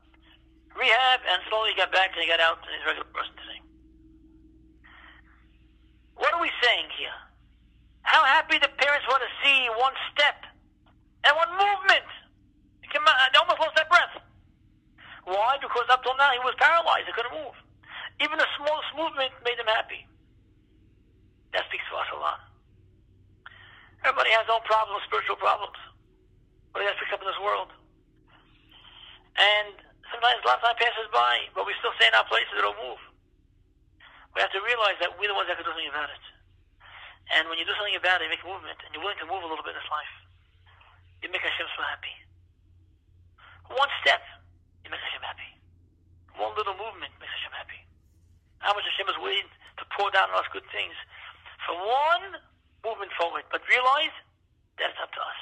rehab, 0.76 1.20
and 1.24 1.38
slowly 1.48 1.72
he 1.72 1.76
got 1.76 1.92
back 1.92 2.12
and 2.12 2.20
he 2.20 2.28
got 2.28 2.40
out 2.40 2.60
and 2.64 2.70
he's 2.76 2.84
a 2.84 2.88
regular 2.92 3.08
person. 3.12 3.35
What 6.16 6.32
are 6.34 6.40
we 6.40 6.50
saying 6.62 6.88
here? 6.96 7.14
How 8.02 8.24
happy 8.24 8.58
the 8.58 8.68
parents 8.80 9.06
want 9.08 9.22
to 9.22 9.30
see 9.44 9.68
one 9.76 9.94
step 10.12 10.44
and 11.24 11.32
one 11.36 11.52
movement. 11.54 12.06
They 12.86 13.38
almost 13.38 13.60
lost 13.60 13.76
their 13.76 13.90
breath. 13.92 14.14
Why? 15.28 15.58
Because 15.60 15.84
up 15.90 16.00
till 16.02 16.16
now 16.16 16.32
he 16.32 16.40
was 16.40 16.54
paralyzed. 16.56 17.04
He 17.06 17.12
couldn't 17.12 17.34
move. 17.34 17.52
Even 18.22 18.38
the 18.38 18.48
smallest 18.56 18.88
movement 18.96 19.34
made 19.44 19.58
him 19.58 19.68
happy. 19.68 20.06
That 21.52 21.68
speaks 21.68 21.84
for 21.90 22.00
us 22.00 22.08
a 22.14 22.18
lot. 22.18 22.40
Everybody 24.06 24.30
has 24.32 24.46
their 24.48 24.56
own 24.56 24.64
problems, 24.64 25.04
spiritual 25.04 25.36
problems. 25.36 25.76
What 26.72 26.80
he 26.80 26.88
has 26.88 26.96
picked 26.96 27.12
up 27.12 27.20
in 27.20 27.28
this 27.28 27.42
world. 27.42 27.68
And 29.36 29.76
sometimes 30.08 30.40
a 30.40 30.46
lot 30.46 30.62
of 30.62 30.64
time 30.64 30.78
passes 30.80 31.10
by, 31.12 31.52
but 31.52 31.66
we 31.68 31.76
still 31.82 31.92
stay 32.00 32.08
in 32.08 32.16
our 32.16 32.24
places 32.30 32.56
don't 32.56 32.78
move. 32.80 33.02
We 34.36 34.44
have 34.44 34.52
to 34.52 34.60
realize 34.60 35.00
that 35.00 35.16
we're 35.16 35.32
the 35.32 35.38
ones 35.38 35.48
that 35.48 35.56
can 35.56 35.64
do 35.64 35.72
something 35.72 35.88
about 35.88 36.12
it. 36.12 36.24
And 37.32 37.48
when 37.48 37.56
you 37.56 37.64
do 37.64 37.72
something 37.74 37.96
about 37.96 38.20
it, 38.20 38.28
you 38.28 38.32
make 38.36 38.44
a 38.44 38.50
movement, 38.52 38.76
and 38.84 38.92
you're 38.92 39.00
willing 39.00 39.18
to 39.24 39.26
move 39.26 39.40
a 39.40 39.48
little 39.48 39.64
bit 39.64 39.72
in 39.72 39.80
this 39.80 39.88
life, 39.88 40.14
you 41.24 41.32
make 41.32 41.40
Hashem 41.40 41.66
so 41.72 41.82
happy. 41.82 42.12
One 43.72 43.88
step, 44.04 44.20
you 44.84 44.92
make 44.92 45.00
Hashem 45.00 45.24
happy. 45.24 45.50
One 46.36 46.52
little 46.54 46.76
movement 46.76 47.16
makes 47.16 47.32
Hashem 47.40 47.56
happy. 47.56 47.80
How 48.60 48.76
much 48.76 48.84
Hashem 48.84 49.08
is 49.08 49.18
waiting 49.24 49.48
to 49.80 49.84
pour 49.96 50.12
down 50.12 50.28
on 50.28 50.36
us 50.36 50.48
good 50.52 50.68
things. 50.68 50.92
For 51.64 51.74
one 51.74 52.36
movement 52.84 53.10
forward. 53.16 53.48
But 53.48 53.64
realize 53.66 54.14
that 54.78 54.92
it's 54.92 55.00
up 55.00 55.10
to 55.16 55.22
us. 55.24 55.40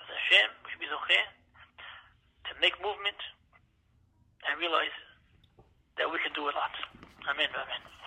As 0.00 0.08
Hashem, 0.08 0.48
we 0.62 0.66
should 0.70 0.82
be 0.82 0.88
zocher 0.88 1.26
to 2.48 2.52
make 2.62 2.78
movement 2.78 3.18
and 4.48 4.58
realize 4.58 4.94
that 5.98 6.06
we 6.06 6.18
can 6.22 6.32
do 6.32 6.46
a 6.46 6.54
lot. 6.54 6.74
Amen. 7.28 7.48
Amen. 7.54 8.01